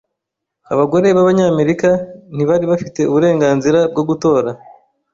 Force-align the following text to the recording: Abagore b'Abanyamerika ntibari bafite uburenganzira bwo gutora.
Abagore 0.73 1.07
b'Abanyamerika 1.15 1.89
ntibari 2.35 2.65
bafite 2.71 2.99
uburenganzira 3.09 3.79
bwo 3.91 4.03
gutora. 4.09 4.49